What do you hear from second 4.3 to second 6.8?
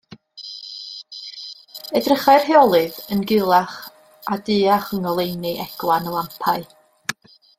a duach yng ngoleuni egwan y lampau.